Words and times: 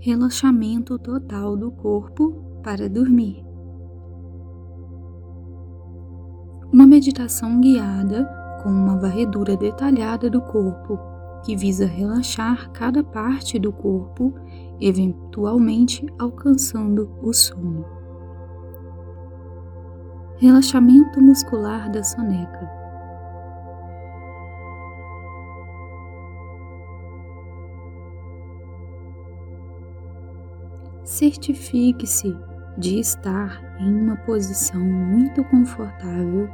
relaxamento 0.00 0.98
total 0.98 1.54
do 1.54 1.70
corpo 1.70 2.32
para 2.62 2.88
dormir. 2.88 3.44
Uma 6.72 6.86
meditação 6.86 7.60
guiada 7.60 8.24
com 8.62 8.70
uma 8.70 8.96
varredura 8.96 9.58
detalhada 9.58 10.30
do 10.30 10.40
corpo 10.40 10.98
que 11.44 11.54
visa 11.54 11.84
relaxar 11.84 12.70
cada 12.70 13.04
parte 13.04 13.58
do 13.58 13.72
corpo, 13.72 14.32
eventualmente 14.80 16.06
alcançando 16.18 17.10
o 17.20 17.32
sono. 17.34 17.84
Relaxamento 20.38 21.20
muscular 21.20 21.90
da 21.90 22.02
soneca. 22.02 22.79
Certifique-se 31.04 32.36
de 32.76 33.00
estar 33.00 33.60
em 33.78 34.02
uma 34.02 34.16
posição 34.16 34.80
muito 34.80 35.42
confortável 35.44 36.48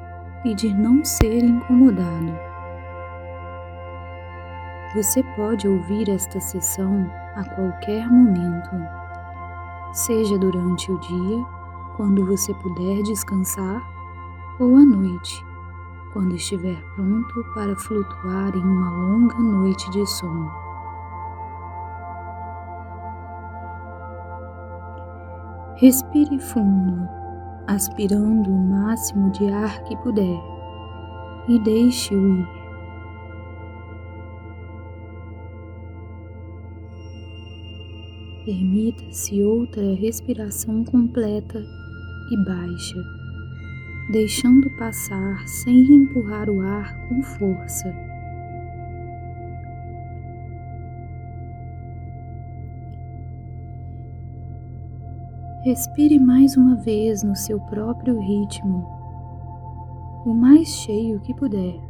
e 0.44 0.54
de 0.54 0.72
não 0.72 1.04
ser 1.04 1.44
incomodado. 1.44 2.32
Você 4.94 5.22
pode 5.34 5.68
ouvir 5.68 6.08
esta 6.08 6.40
sessão 6.40 7.10
a 7.34 7.44
qualquer 7.44 8.08
momento, 8.10 8.70
seja 9.92 10.38
durante 10.38 10.90
o 10.90 10.98
dia, 11.00 11.44
quando 11.96 12.24
você 12.24 12.54
puder 12.54 13.02
descansar, 13.02 13.82
ou 14.58 14.76
à 14.76 14.84
noite, 14.84 15.44
quando 16.12 16.34
estiver 16.34 16.82
pronto 16.94 17.44
para 17.52 17.76
flutuar 17.76 18.56
em 18.56 18.62
uma 18.62 18.90
longa 18.90 19.38
noite 19.38 19.90
de 19.90 20.06
sono. 20.06 20.65
Respire 25.78 26.38
fundo, 26.38 27.06
aspirando 27.66 28.50
o 28.50 28.56
máximo 28.56 29.30
de 29.32 29.46
ar 29.46 29.82
que 29.84 29.94
puder 29.98 30.40
e 31.48 31.58
deixe-o 31.58 32.38
ir. 32.38 32.48
Permita-se 38.46 39.42
outra 39.42 39.94
respiração 39.96 40.82
completa 40.82 41.58
e 42.30 42.36
baixa, 42.42 43.04
deixando 44.12 44.70
passar 44.78 45.46
sem 45.46 45.92
empurrar 45.92 46.48
o 46.48 46.62
ar 46.62 46.96
com 47.06 47.22
força. 47.22 48.05
Respire 55.66 56.20
mais 56.20 56.56
uma 56.56 56.76
vez 56.76 57.24
no 57.24 57.34
seu 57.34 57.58
próprio 57.58 58.20
ritmo, 58.20 58.86
o 60.24 60.32
mais 60.32 60.68
cheio 60.68 61.18
que 61.18 61.34
puder, 61.34 61.80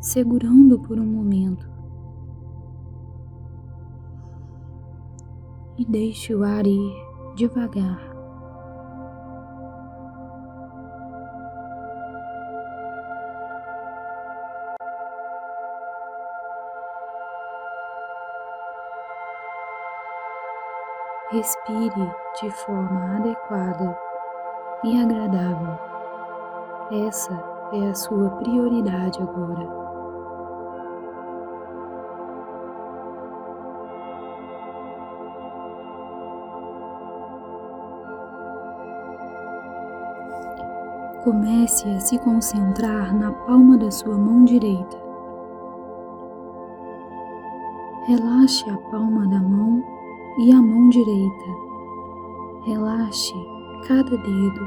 segurando 0.00 0.76
por 0.76 0.98
um 0.98 1.06
momento. 1.06 1.70
E 5.78 5.84
deixe 5.84 6.34
o 6.34 6.42
ar 6.42 6.66
ir 6.66 6.92
devagar. 7.36 8.07
Respire 21.38 22.12
de 22.42 22.50
forma 22.50 23.14
adequada 23.14 23.96
e 24.82 25.00
agradável. 25.00 25.78
Essa 27.06 27.32
é 27.72 27.88
a 27.88 27.94
sua 27.94 28.28
prioridade 28.30 29.22
agora. 29.22 29.68
Comece 41.22 41.88
a 41.88 42.00
se 42.00 42.18
concentrar 42.18 43.14
na 43.14 43.30
palma 43.30 43.78
da 43.78 43.92
sua 43.92 44.18
mão 44.18 44.44
direita. 44.44 44.96
Relaxe 48.08 48.68
a 48.68 48.76
palma 48.90 49.28
da 49.28 49.40
mão 49.40 49.97
e 50.38 50.52
a 50.52 50.62
mão 50.62 50.88
direita. 50.88 51.44
Relaxe 52.64 53.34
cada 53.88 54.16
dedo, 54.16 54.60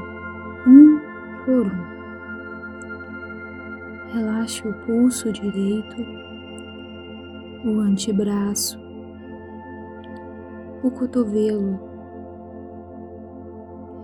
um 0.66 1.00
por 1.44 1.66
um. 1.66 1.92
Relaxe 4.12 4.68
o 4.68 4.74
pulso 4.84 5.32
direito, 5.32 5.96
o 7.64 7.80
antebraço, 7.80 8.78
o 10.82 10.90
cotovelo. 10.90 11.80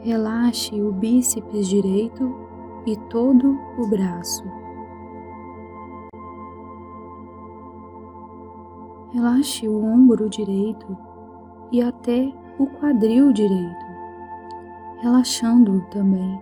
Relaxe 0.01 0.81
o 0.81 0.91
bíceps 0.91 1.69
direito 1.69 2.35
e 2.87 2.97
todo 3.11 3.59
o 3.77 3.87
braço. 3.89 4.45
Relaxe 9.13 9.69
o 9.69 9.85
ombro 9.85 10.31
direito 10.31 11.08
e 11.71 11.83
até 11.83 12.33
o 12.59 12.67
quadril 12.67 13.33
direito, 13.33 13.87
relaxando-o 15.01 15.81
também. 15.91 16.41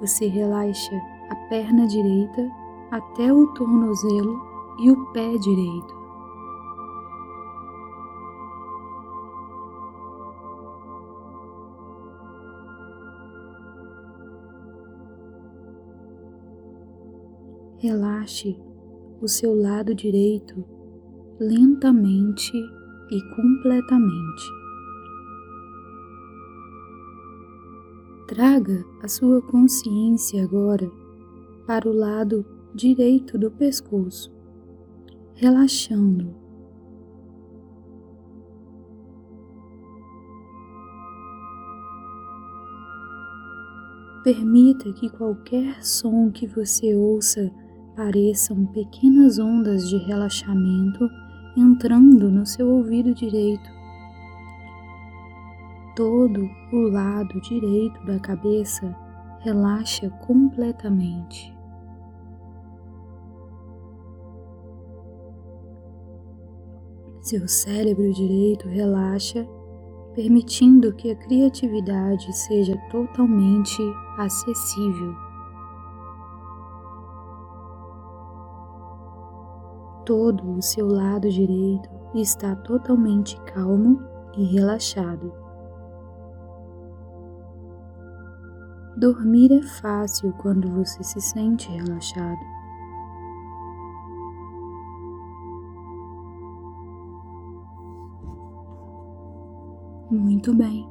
Você 0.00 0.26
relaxa 0.26 0.94
a 1.30 1.36
perna 1.48 1.86
direita 1.86 2.50
até 2.90 3.32
o 3.32 3.46
tornozelo 3.54 4.40
e 4.78 4.90
o 4.90 5.12
pé 5.12 5.36
direito. 5.38 5.96
Relaxe 17.78 18.58
o 19.20 19.28
seu 19.28 19.54
lado 19.54 19.94
direito 19.94 20.64
lentamente 21.38 22.52
e 23.10 23.22
completamente. 23.34 24.44
Traga 28.26 28.84
a 29.02 29.08
sua 29.08 29.40
consciência 29.40 30.42
agora 30.42 30.90
para 31.66 31.88
o 31.88 31.92
lado 31.92 32.44
direito 32.74 33.38
do 33.38 33.50
pescoço, 33.50 34.32
relaxando. 35.34 36.34
Permita 44.24 44.92
que 44.92 45.08
qualquer 45.08 45.84
som 45.84 46.32
que 46.32 46.48
você 46.48 46.96
ouça 46.96 47.48
pareçam 47.94 48.66
pequenas 48.66 49.38
ondas 49.38 49.88
de 49.88 49.96
relaxamento 49.98 51.08
entrando 51.56 52.30
no 52.30 52.44
seu 52.44 52.68
ouvido 52.68 53.14
direito. 53.14 53.70
Todo 55.94 56.48
o 56.72 56.88
lado 56.90 57.40
direito 57.40 58.04
da 58.04 58.18
cabeça 58.20 58.94
relaxa 59.40 60.10
completamente. 60.26 61.56
Seu 67.22 67.48
cérebro 67.48 68.12
direito 68.12 68.68
relaxa, 68.68 69.44
permitindo 70.14 70.94
que 70.94 71.10
a 71.10 71.16
criatividade 71.16 72.32
seja 72.32 72.76
totalmente 72.90 73.82
acessível. 74.18 75.25
Todo 80.06 80.52
o 80.52 80.62
seu 80.62 80.86
lado 80.86 81.28
direito 81.28 81.90
está 82.14 82.54
totalmente 82.56 83.38
calmo 83.42 84.00
e 84.38 84.44
relaxado. 84.44 85.32
Dormir 88.96 89.52
é 89.52 89.62
fácil 89.62 90.32
quando 90.38 90.70
você 90.70 91.02
se 91.02 91.20
sente 91.20 91.70
relaxado. 91.70 92.40
Muito 100.10 100.54
bem. 100.54 100.88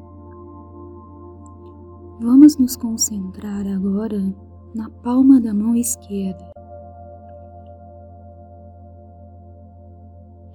Vamos 2.20 2.58
nos 2.58 2.76
concentrar 2.76 3.66
agora 3.66 4.20
na 4.76 4.90
palma 4.90 5.40
da 5.40 5.54
mão 5.54 5.74
esquerda. 5.76 6.55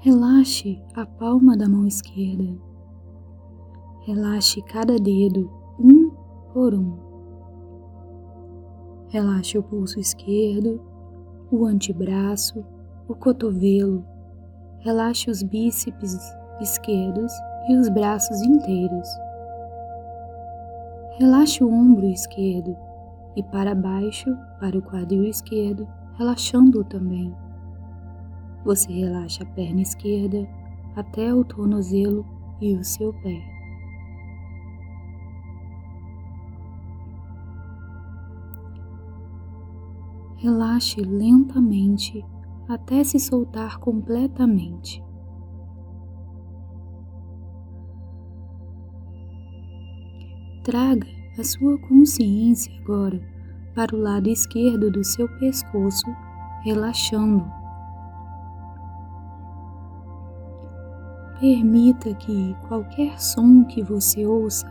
Relaxe 0.03 0.83
a 0.95 1.05
palma 1.05 1.55
da 1.55 1.69
mão 1.69 1.87
esquerda. 1.87 2.57
Relaxe 4.07 4.63
cada 4.63 4.97
dedo, 4.97 5.53
um 5.79 6.11
por 6.55 6.73
um. 6.73 6.97
Relaxe 9.09 9.59
o 9.59 9.63
pulso 9.63 10.01
esquerdo, 10.01 10.81
o 11.53 11.67
antebraço, 11.67 12.65
o 13.07 13.15
cotovelo. 13.15 14.03
Relaxe 14.79 15.31
os 15.31 15.43
bíceps 15.43 16.17
esquerdos 16.63 17.31
e 17.69 17.77
os 17.77 17.91
braços 17.91 18.41
inteiros. 18.41 19.07
Relaxe 21.19 21.63
o 21.63 21.71
ombro 21.71 22.07
esquerdo 22.07 22.75
e 23.37 23.43
para 23.43 23.75
baixo, 23.75 24.35
para 24.59 24.79
o 24.79 24.83
quadril 24.83 25.25
esquerdo, 25.25 25.87
relaxando-o 26.17 26.85
também. 26.85 27.37
Você 28.65 28.93
relaxa 28.93 29.43
a 29.43 29.47
perna 29.47 29.81
esquerda 29.81 30.49
até 30.95 31.35
o 31.35 31.45
tornozelo 31.45 32.25
e 32.61 32.75
o 32.75 32.85
seu 32.85 33.13
pé. 33.15 33.43
Relaxe 40.37 41.01
lentamente 41.01 42.25
até 42.69 43.05
se 43.05 43.19
soltar 43.19 43.79
completamente. 43.79 45.03
Traga 50.65 51.07
a 51.39 51.45
sua 51.45 51.79
consciência 51.79 52.73
agora 52.81 53.21
para 53.75 53.95
o 53.95 53.99
lado 53.99 54.29
esquerdo 54.29 54.91
do 54.91 55.03
seu 55.03 55.29
pescoço, 55.39 56.07
relaxando. 56.63 57.60
Permita 61.41 62.13
que 62.13 62.55
qualquer 62.69 63.19
som 63.19 63.65
que 63.65 63.83
você 63.83 64.27
ouça 64.27 64.69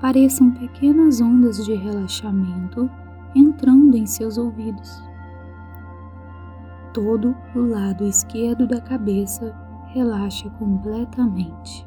pareçam 0.00 0.50
pequenas 0.50 1.20
ondas 1.20 1.62
de 1.66 1.74
relaxamento 1.74 2.90
entrando 3.34 3.94
em 3.94 4.06
seus 4.06 4.38
ouvidos. 4.38 5.04
Todo 6.94 7.36
o 7.54 7.58
lado 7.58 8.04
esquerdo 8.04 8.66
da 8.66 8.80
cabeça 8.80 9.54
relaxa 9.88 10.48
completamente. 10.58 11.86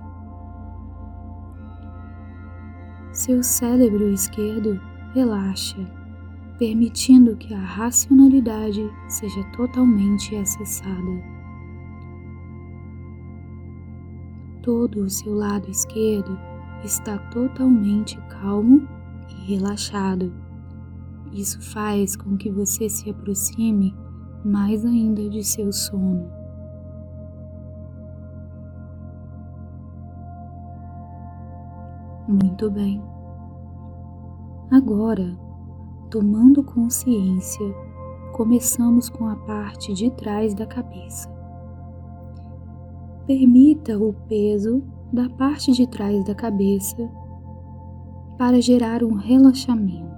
Seu 3.11 3.41
cérebro 3.41 4.07
esquerdo 4.09 4.79
relaxa, 5.15 5.79
permitindo 6.59 7.35
que 7.35 7.55
a 7.55 7.59
racionalidade 7.59 8.87
seja 9.07 9.43
totalmente 9.55 10.35
acessada. 10.35 11.34
Todo 14.65 15.03
o 15.03 15.09
seu 15.09 15.33
lado 15.33 15.71
esquerdo 15.71 16.37
está 16.83 17.17
totalmente 17.29 18.17
calmo 18.27 18.85
e 19.29 19.53
relaxado 19.53 20.33
isso 21.35 21.61
faz 21.61 22.15
com 22.15 22.37
que 22.37 22.49
você 22.49 22.87
se 22.87 23.09
aproxime 23.09 23.93
mais 24.45 24.85
ainda 24.85 25.29
de 25.29 25.43
seu 25.43 25.69
sono. 25.69 26.31
Muito 32.25 32.71
bem. 32.71 33.03
Agora, 34.71 35.37
tomando 36.09 36.63
consciência, 36.63 37.75
começamos 38.31 39.09
com 39.09 39.27
a 39.27 39.35
parte 39.35 39.93
de 39.93 40.09
trás 40.11 40.53
da 40.53 40.65
cabeça. 40.65 41.34
Permita 43.27 43.97
o 43.97 44.13
peso 44.27 44.83
da 45.11 45.29
parte 45.29 45.71
de 45.71 45.87
trás 45.87 46.23
da 46.25 46.35
cabeça 46.35 47.09
para 48.37 48.61
gerar 48.61 49.03
um 49.03 49.13
relaxamento 49.13 50.15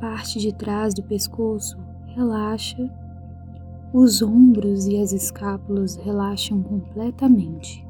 parte 0.00 0.38
de 0.38 0.52
trás 0.52 0.94
do 0.94 1.02
pescoço 1.02 1.76
relaxa, 2.14 2.90
os 3.92 4.22
ombros 4.22 4.86
e 4.86 5.00
as 5.00 5.12
escápulas 5.12 5.96
relaxam 5.96 6.62
completamente. 6.62 7.86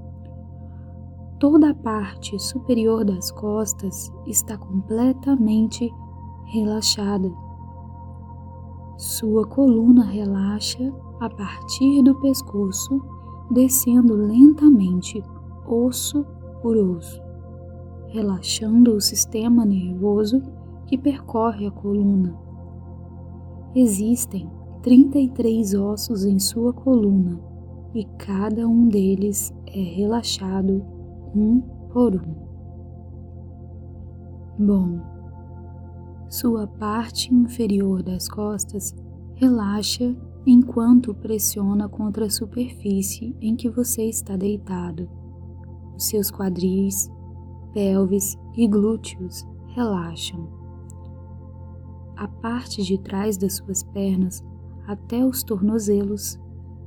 Toda 1.39 1.71
a 1.71 1.75
parte 1.75 2.39
superior 2.39 3.05
das 3.05 3.31
costas 3.31 4.13
está 4.27 4.57
completamente 4.57 5.91
relaxada. 6.47 7.31
Sua 8.97 9.47
coluna 9.47 10.05
relaxa 10.05 10.93
a 11.21 11.29
partir 11.29 12.03
do 12.03 12.15
pescoço, 12.21 13.01
descendo 13.51 14.15
lentamente, 14.15 15.23
osso 15.67 16.25
por 16.63 16.77
osso, 16.77 17.23
relaxando 18.09 18.93
o 18.93 19.01
sistema 19.01 19.65
nervoso 19.65 20.43
que 20.87 20.97
percorre 20.97 21.67
a 21.67 21.71
coluna. 21.71 22.37
Existem 23.75 24.51
33 24.83 25.75
ossos 25.75 26.25
em 26.25 26.39
sua 26.39 26.73
coluna 26.73 27.41
e 27.95 28.05
cada 28.17 28.67
um 28.67 28.89
deles 28.89 29.53
é 29.67 29.81
relaxado 29.81 30.85
um 31.35 31.61
por 31.93 32.15
um. 32.15 32.49
Bom, 34.59 35.01
sua 36.29 36.67
parte 36.67 37.33
inferior 37.33 38.03
das 38.03 38.29
costas 38.29 38.95
relaxa 39.35 40.17
enquanto 40.51 41.15
pressiona 41.15 41.89
contra 41.89 42.27
a 42.27 42.31
superfície 42.31 43.37
em 43.41 43.55
que 43.55 43.69
você 43.69 44.05
está 44.05 44.37
deitado. 44.37 45.09
Os 45.97 46.07
seus 46.07 46.31
quadris, 46.31 47.11
pelvis 47.73 48.37
e 48.57 48.67
glúteos 48.67 49.47
relaxam 49.75 50.59
a 52.19 52.27
parte 52.27 52.83
de 52.83 52.99
trás 52.99 53.37
das 53.37 53.57
suas 53.57 53.85
pernas 53.85 54.45
até 54.89 55.25
os 55.25 55.45
tornozelos 55.45 56.37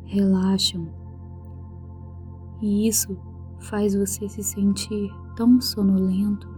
relaxam. 0.04 0.90
E 2.62 2.88
isso 2.88 3.18
faz 3.62 3.96
você 3.96 4.28
se 4.28 4.44
sentir 4.44 5.10
tão 5.38 5.62
sonolento. 5.62 6.50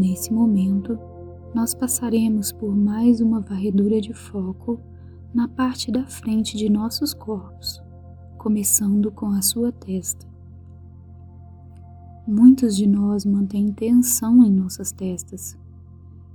Nesse 0.00 0.32
momento, 0.32 0.98
nós 1.54 1.74
passaremos 1.74 2.52
por 2.52 2.74
mais 2.74 3.20
uma 3.20 3.38
varredura 3.38 4.00
de 4.00 4.14
foco 4.14 4.80
na 5.34 5.46
parte 5.46 5.92
da 5.92 6.06
frente 6.06 6.56
de 6.56 6.70
nossos 6.70 7.12
corpos 7.12 7.82
começando 8.40 9.12
com 9.12 9.26
a 9.26 9.42
sua 9.42 9.70
testa. 9.70 10.26
Muitos 12.26 12.74
de 12.74 12.86
nós 12.86 13.26
mantêm 13.26 13.70
tensão 13.70 14.42
em 14.42 14.50
nossas 14.50 14.90
testas. 14.92 15.58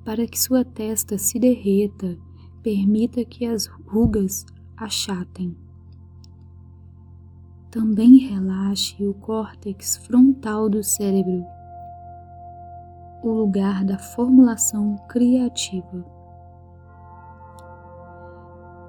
Para 0.04 0.28
que 0.28 0.40
sua 0.40 0.64
testa 0.64 1.18
se 1.18 1.40
derreta, 1.40 2.16
permita 2.62 3.26
que 3.26 3.44
as 3.44 3.66
rugas 3.66 4.46
achatem. 4.78 5.58
Também 7.72 8.18
relaxe 8.18 9.04
o 9.04 9.16
córtex 9.16 9.98
frontal 9.98 10.70
do 10.70 10.84
cérebro, 10.84 11.44
o 13.30 13.34
lugar 13.34 13.84
da 13.84 13.98
formulação 13.98 14.98
criativa. 15.08 16.06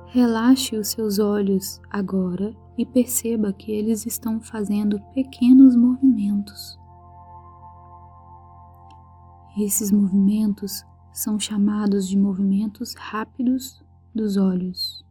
Relaxe 0.09 0.77
os 0.77 0.89
seus 0.89 1.19
olhos 1.19 1.81
agora 1.91 2.55
e 2.77 2.85
perceba 2.85 3.53
que 3.53 3.73
eles 3.73 4.05
estão 4.05 4.39
fazendo 4.39 5.01
pequenos 5.15 5.75
movimentos. 5.75 6.79
Esses 9.59 9.91
movimentos 9.91 10.85
são 11.15 11.41
chamados 11.41 12.07
de 12.07 12.19
movimentos 12.19 12.95
rápidos 12.95 13.83
dos 14.15 14.37
olhos, 14.37 15.03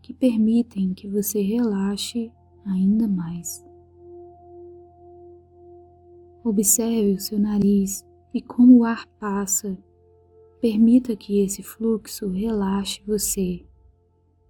que 0.00 0.14
permitem 0.14 0.94
que 0.94 1.08
você 1.08 1.42
relaxe 1.42 2.30
ainda 2.64 3.08
mais. 3.08 3.65
Observe 6.48 7.14
o 7.14 7.20
seu 7.20 7.38
nariz 7.38 8.04
e 8.32 8.40
como 8.40 8.78
o 8.78 8.84
ar 8.84 9.06
passa. 9.18 9.76
Permita 10.60 11.16
que 11.16 11.44
esse 11.44 11.62
fluxo 11.62 12.28
relaxe 12.28 13.02
você. 13.06 13.66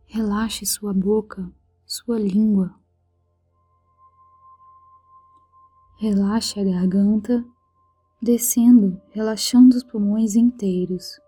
Relaxe 0.07 0.67
sua 0.67 0.93
boca 0.93 1.51
sua 1.87 2.19
língua. 2.19 2.75
Relaxe 6.01 6.59
a 6.59 6.65
garganta, 6.65 7.45
descendo, 8.21 9.01
relaxando 9.11 9.77
os 9.77 9.85
pulmões 9.85 10.35
inteiros. 10.35 11.21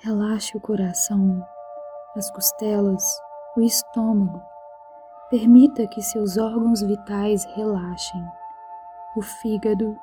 Relaxe 0.00 0.54
o 0.56 0.60
coração, 0.60 1.42
as 2.14 2.30
costelas, 2.32 3.02
o 3.56 3.62
estômago. 3.62 4.42
Permita 5.30 5.86
que 5.86 6.02
seus 6.02 6.36
órgãos 6.36 6.82
vitais 6.82 7.46
relaxem, 7.56 8.22
o 9.16 9.22
fígado, 9.22 9.98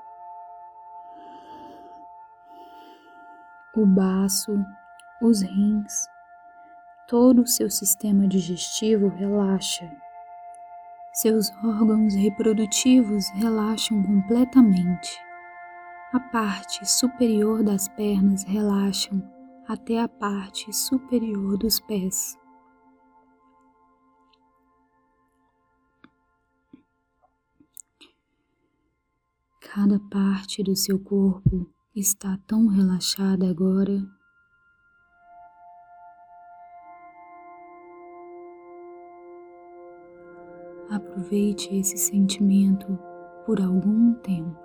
o 3.76 3.86
baço, 3.86 4.52
os 5.22 5.42
rins, 5.42 6.08
todo 7.08 7.42
o 7.42 7.48
seu 7.48 7.70
sistema 7.70 8.28
digestivo 8.28 9.08
relaxa. 9.08 9.90
Seus 11.14 11.52
órgãos 11.64 12.14
reprodutivos 12.14 13.30
relaxam 13.32 14.02
completamente. 14.04 15.20
A 16.14 16.20
parte 16.20 16.90
superior 16.90 17.64
das 17.64 17.88
pernas 17.88 18.44
relaxam 18.44 19.22
até 19.68 20.02
a 20.02 20.08
parte 20.08 20.72
superior 20.74 21.58
dos 21.58 21.80
pés. 21.80 22.38
Cada 29.72 30.00
parte 30.00 30.64
do 30.64 30.76
seu 30.76 30.98
corpo 30.98 31.72
está 31.96 32.40
tão 32.48 32.66
relaxada 32.66 33.48
agora. 33.48 34.04
Aproveite 40.90 41.70
esse 41.76 41.98
sentimento 41.98 42.98
por 43.46 43.62
algum 43.62 44.16
tempo. 44.16 44.58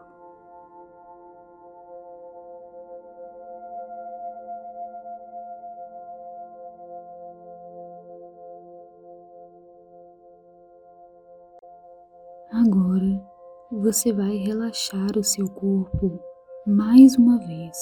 Agora 12.50 13.34
você 13.71 14.12
vai 14.12 14.37
relaxar 14.37 15.16
o 15.16 15.25
seu 15.25 15.49
corpo 15.50 16.21
mais 16.66 17.16
uma 17.16 17.38
vez, 17.38 17.76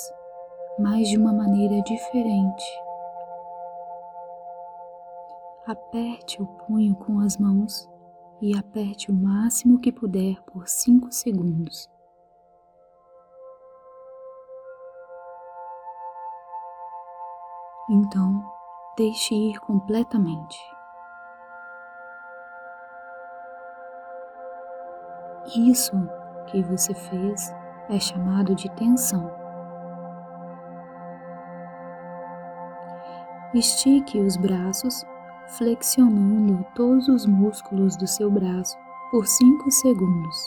mas 0.79 1.09
de 1.09 1.19
uma 1.19 1.33
maneira 1.33 1.83
diferente. 1.83 2.65
Aperte 5.67 6.43
o 6.43 6.47
punho 6.47 6.95
com 6.95 7.21
as 7.21 7.37
mãos 7.37 7.89
e 8.41 8.57
aperte 8.57 9.11
o 9.11 9.15
máximo 9.15 9.79
que 9.79 9.93
puder 9.93 10.41
por 10.43 10.69
5 10.69 11.13
segundos. 11.13 11.89
Então, 17.91 18.43
deixe 18.97 19.35
ir 19.35 19.61
completamente. 19.61 20.59
Isso 25.47 25.93
que 26.47 26.63
você 26.63 26.95
fez 26.95 27.55
é 27.89 27.99
chamado 27.99 28.55
de 28.55 28.71
tensão. 28.71 29.31
Estique 33.53 34.19
os 34.19 34.37
braços 34.37 35.05
flexionando 35.59 36.65
todos 36.75 37.09
os 37.09 37.27
músculos 37.27 37.97
do 37.97 38.07
seu 38.07 38.31
braço 38.31 38.79
por 39.11 39.27
5 39.27 39.71
segundos. 39.71 40.47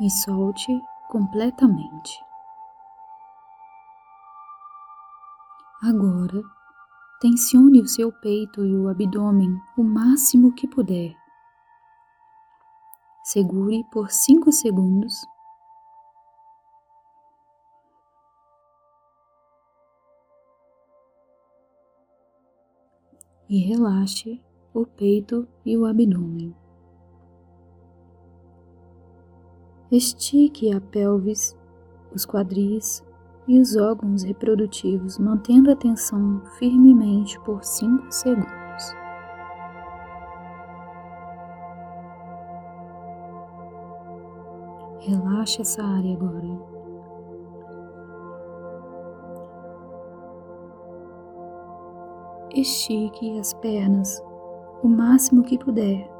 E 0.00 0.10
solte 0.10 0.82
completamente. 1.08 2.22
Agora, 5.82 6.42
tensione 7.20 7.82
o 7.82 7.86
seu 7.86 8.10
peito 8.10 8.64
e 8.64 8.74
o 8.74 8.88
abdômen 8.88 9.60
o 9.76 9.84
máximo 9.84 10.54
que 10.54 10.66
puder. 10.66 11.14
Segure 13.22 13.84
por 13.92 14.10
5 14.10 14.50
segundos 14.50 15.26
e 23.50 23.58
relaxe 23.58 24.42
o 24.72 24.86
peito 24.86 25.46
e 25.62 25.76
o 25.76 25.84
abdômen. 25.84 26.56
Estique 29.92 30.72
a 30.72 30.80
pelvis, 30.80 31.54
os 32.14 32.24
quadris 32.24 33.04
e 33.50 33.58
os 33.58 33.74
órgãos 33.74 34.22
reprodutivos, 34.22 35.18
mantendo 35.18 35.72
a 35.72 35.74
tensão 35.74 36.40
firmemente 36.56 37.36
por 37.40 37.64
5 37.64 38.06
segundos. 38.08 38.94
Relaxe 45.00 45.62
essa 45.62 45.82
área 45.82 46.14
agora. 46.14 46.70
estique 52.52 53.38
as 53.38 53.54
pernas 53.54 54.20
o 54.82 54.88
máximo 54.88 55.42
que 55.44 55.56
puder 55.56 56.10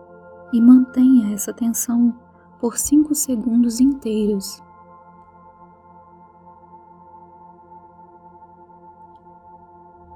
e 0.52 0.60
mantenha 0.60 1.34
essa 1.34 1.52
tensão 1.52 2.14
por 2.60 2.78
5 2.78 3.14
segundos 3.14 3.80
inteiros. 3.80 4.62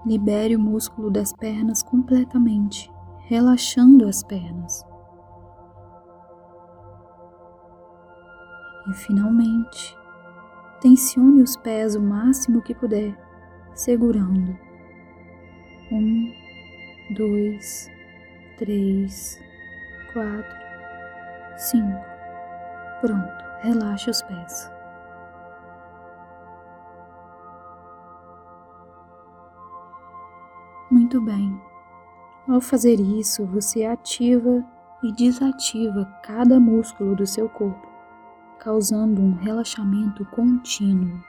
Libere 0.07 0.55
o 0.55 0.61
músculo 0.61 1.11
das 1.11 1.33
pernas 1.33 1.83
completamente, 1.83 2.93
relaxando 3.27 4.07
as 4.07 4.23
pernas. 4.23 4.85
E 8.87 8.93
finalmente, 8.93 9.97
tensione 10.83 11.41
os 11.41 11.57
pés 11.57 11.97
o 11.97 12.03
máximo 12.03 12.61
que 12.61 12.75
puder, 12.75 13.19
segurando. 13.73 14.59
Um, 15.91 16.31
dois, 17.17 17.91
três, 18.59 19.41
quatro, 20.13 20.57
cinco. 21.57 22.05
Pronto, 23.01 23.45
relaxe 23.63 24.11
os 24.11 24.21
pés. 24.21 24.74
Muito 31.15 31.27
bem. 31.27 31.63
Ao 32.49 32.61
fazer 32.61 32.99
isso, 32.99 33.47
você 33.47 33.85
ativa 33.85 34.65
e 35.01 35.13
desativa 35.13 36.05
cada 36.25 36.59
músculo 36.59 37.15
do 37.15 37.25
seu 37.25 37.49
corpo, 37.49 37.89
causando 38.59 39.23
um 39.23 39.37
relaxamento 39.37 40.25
contínuo. 40.25 41.23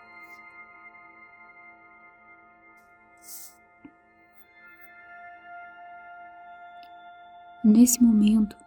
Nesse 7.64 8.02
momento, 8.02 8.58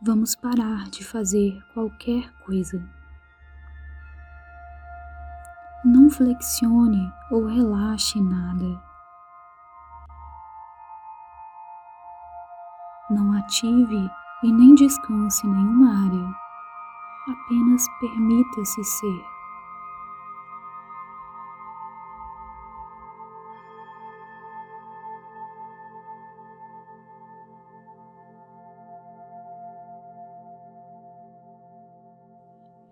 vamos 0.00 0.36
parar 0.36 0.88
de 0.90 1.02
fazer 1.02 1.60
qualquer 1.74 2.32
coisa. 2.44 2.80
Não 5.84 6.08
flexione 6.08 7.12
ou 7.32 7.46
relaxe 7.46 8.22
nada. 8.22 8.91
Ative 13.52 14.10
e 14.42 14.50
nem 14.50 14.74
descanse 14.74 15.46
nenhuma 15.46 16.06
área. 16.06 16.34
Apenas 17.28 17.86
permita-se 18.00 18.82
ser. 18.82 19.24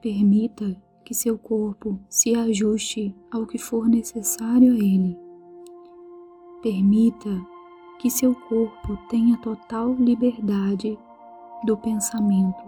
Permita 0.03 0.77
que 1.05 1.15
seu 1.15 1.39
corpo 1.39 1.99
se 2.09 2.35
ajuste 2.35 3.15
ao 3.31 3.47
que 3.47 3.59
for 3.59 3.89
necessário 3.89 4.73
a 4.73 4.77
ele. 4.77 5.19
Permita 6.63 7.31
que 8.01 8.11
seu 8.11 8.35
corpo 8.35 8.97
tenha 9.11 9.37
total 9.37 9.93
liberdade 9.93 10.99
do 11.67 11.77
pensamento. 11.77 12.65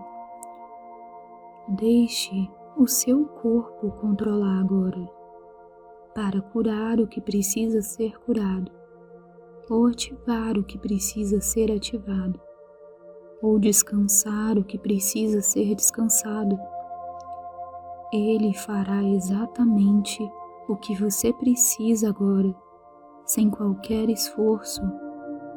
Deixe 1.69 2.51
o 2.77 2.87
seu 2.87 3.25
corpo 3.25 3.91
controlar 3.93 4.61
agora 4.61 5.09
para 6.15 6.43
curar 6.43 7.01
o 7.01 7.07
que 7.07 7.19
precisa 7.19 7.81
ser 7.81 8.21
curado, 8.21 8.71
ou 9.71 9.87
ativar 9.87 10.59
o 10.59 10.63
que 10.63 10.77
precisa 10.77 11.41
ser 11.41 11.73
ativado, 11.73 12.39
ou 13.41 13.59
descansar 13.59 14.59
o 14.59 14.65
que 14.65 14.77
precisa 14.77 15.41
ser 15.41 15.75
descansado 15.75 16.59
ele 18.13 18.53
fará 18.53 19.03
exatamente 19.03 20.23
o 20.69 20.77
que 20.77 20.95
você 20.95 21.33
precisa 21.33 22.11
agora, 22.11 22.55
sem 23.25 23.49
qualquer 23.49 24.11
esforço 24.11 24.83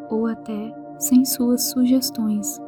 ou 0.09 0.27
até 0.27 0.73
sem 0.99 1.25
suas 1.25 1.69
sugestões. 1.69 2.59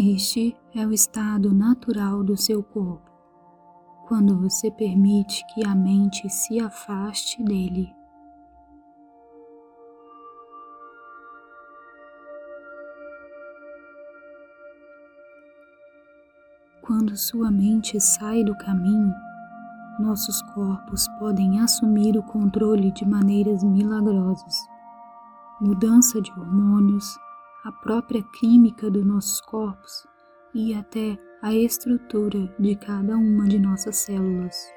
Este 0.00 0.56
é 0.76 0.86
o 0.86 0.92
estado 0.92 1.52
natural 1.52 2.22
do 2.22 2.36
seu 2.36 2.62
corpo, 2.62 3.10
quando 4.06 4.38
você 4.38 4.70
permite 4.70 5.44
que 5.52 5.66
a 5.66 5.74
mente 5.74 6.28
se 6.28 6.60
afaste 6.60 7.42
dele. 7.42 7.97
Quando 16.88 17.14
sua 17.18 17.50
mente 17.50 18.00
sai 18.00 18.42
do 18.42 18.56
caminho, 18.56 19.14
nossos 20.00 20.40
corpos 20.54 21.06
podem 21.18 21.60
assumir 21.60 22.16
o 22.16 22.22
controle 22.22 22.90
de 22.90 23.06
maneiras 23.06 23.62
milagrosas. 23.62 24.56
Mudança 25.60 26.18
de 26.18 26.32
hormônios, 26.32 27.04
a 27.62 27.70
própria 27.70 28.22
química 28.40 28.90
dos 28.90 29.04
nossos 29.04 29.38
corpos 29.42 30.06
e 30.54 30.72
até 30.72 31.18
a 31.42 31.52
estrutura 31.52 32.50
de 32.58 32.74
cada 32.74 33.18
uma 33.18 33.46
de 33.46 33.58
nossas 33.58 33.96
células. 33.96 34.72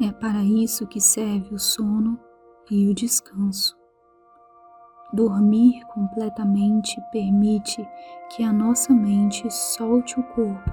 É 0.00 0.10
para 0.10 0.42
isso 0.42 0.84
que 0.88 1.00
serve 1.00 1.54
o 1.54 1.60
sono 1.60 2.18
e 2.70 2.88
o 2.88 2.94
descanso. 2.94 3.76
Dormir 5.12 5.84
completamente 5.88 6.98
permite 7.12 7.86
que 8.30 8.42
a 8.42 8.52
nossa 8.52 8.94
mente 8.94 9.48
solte 9.50 10.18
o 10.18 10.22
corpo 10.22 10.72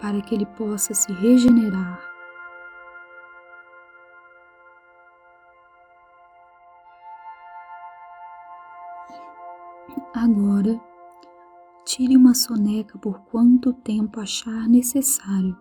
para 0.00 0.20
que 0.20 0.34
ele 0.34 0.46
possa 0.46 0.94
se 0.94 1.12
regenerar. 1.12 2.00
Agora, 10.14 10.80
tire 11.84 12.16
uma 12.16 12.34
soneca 12.34 12.96
por 12.98 13.20
quanto 13.22 13.72
tempo 13.72 14.20
achar 14.20 14.68
necessário. 14.68 15.56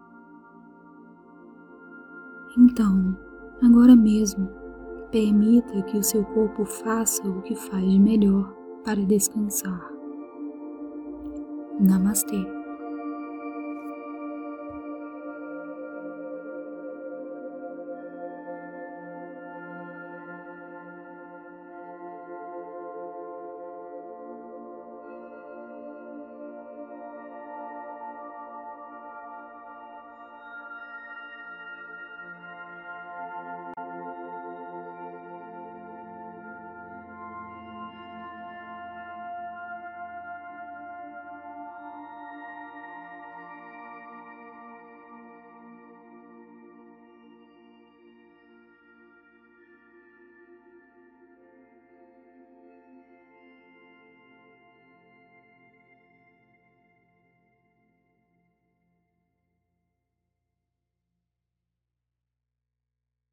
Então, 2.58 3.18
agora 3.64 3.96
mesmo, 3.96 4.61
Permita 5.12 5.82
que 5.84 5.98
o 5.98 6.04
seu 6.04 6.24
corpo 6.24 6.64
faça 6.64 7.28
o 7.28 7.42
que 7.42 7.54
faz 7.54 7.84
de 7.84 8.00
melhor 8.00 8.54
para 8.86 9.02
descansar. 9.02 9.92
Namastê. 11.80 12.61